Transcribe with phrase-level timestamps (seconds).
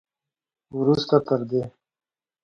[0.77, 1.61] وروسته تر دې